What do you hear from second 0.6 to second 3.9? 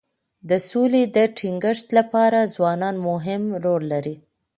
سولي د ټینګښت لپاره ځوانان مهم رول